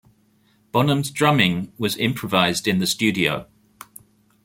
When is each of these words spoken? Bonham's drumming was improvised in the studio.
Bonham's 0.71 1.11
drumming 1.11 1.71
was 1.77 1.95
improvised 1.95 2.67
in 2.67 2.79
the 2.79 2.87
studio. 2.87 3.45